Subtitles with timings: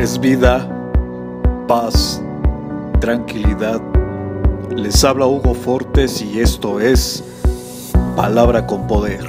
[0.00, 0.66] es vida,
[1.68, 2.22] paz,
[3.00, 3.82] tranquilidad.
[4.74, 7.22] Les habla Hugo Fortes y esto es
[8.16, 9.26] Palabra con Poder.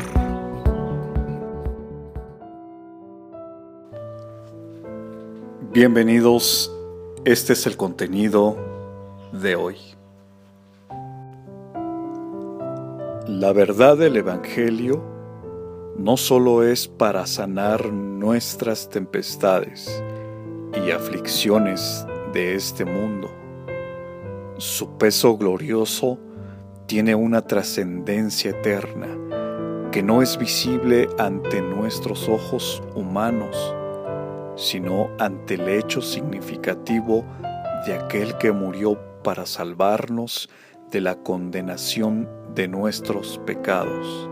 [5.73, 6.73] Bienvenidos,
[7.25, 8.55] este es el contenido
[9.33, 9.75] de hoy.
[13.27, 15.04] La verdad del Evangelio
[15.97, 20.01] no solo es para sanar nuestras tempestades
[20.74, 23.30] y aflicciones de este mundo.
[24.57, 26.20] Su peso glorioso
[26.86, 29.07] tiene una trascendencia eterna
[29.92, 33.75] que no es visible ante nuestros ojos humanos,
[34.56, 37.25] sino ante el hecho significativo
[37.86, 40.50] de aquel que murió para salvarnos
[40.92, 44.30] de la condenación de nuestros pecados.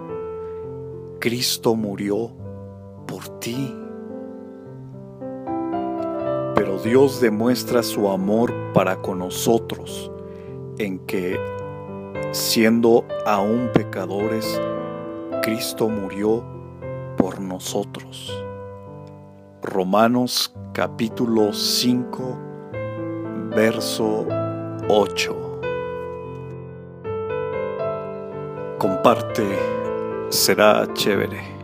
[1.20, 2.31] Cristo murió
[3.08, 3.76] por ti.
[6.60, 10.12] Pero Dios demuestra su amor para con nosotros
[10.78, 11.40] en que,
[12.34, 14.60] siendo aún pecadores,
[15.42, 16.44] Cristo murió
[17.16, 18.38] por nosotros.
[19.62, 22.38] Romanos capítulo 5,
[23.56, 24.28] verso
[24.90, 25.62] 8.
[28.80, 29.48] Comparte
[30.28, 31.59] será chévere.